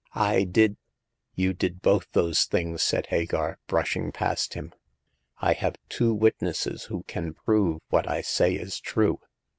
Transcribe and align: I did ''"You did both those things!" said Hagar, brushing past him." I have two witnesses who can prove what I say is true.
I 0.15 0.45
did 0.45 0.77
''"You 1.35 1.53
did 1.53 1.83
both 1.83 2.07
those 2.13 2.45
things!" 2.45 2.81
said 2.81 3.05
Hagar, 3.09 3.59
brushing 3.67 4.11
past 4.11 4.55
him." 4.55 4.73
I 5.37 5.53
have 5.53 5.75
two 5.89 6.11
witnesses 6.11 6.85
who 6.85 7.03
can 7.03 7.35
prove 7.35 7.81
what 7.89 8.09
I 8.09 8.21
say 8.21 8.55
is 8.55 8.79
true. 8.79 9.19